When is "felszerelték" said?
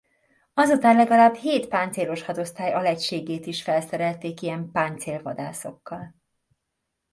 3.63-4.41